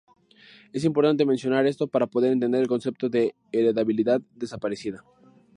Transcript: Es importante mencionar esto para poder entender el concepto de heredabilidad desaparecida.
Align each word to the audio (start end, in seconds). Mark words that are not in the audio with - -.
Es 0.73 0.83
importante 0.83 1.27
mencionar 1.27 1.67
esto 1.67 1.85
para 1.87 2.07
poder 2.07 2.31
entender 2.31 2.59
el 2.63 2.67
concepto 2.67 3.07
de 3.07 3.35
heredabilidad 3.51 4.19
desaparecida. 4.33 5.05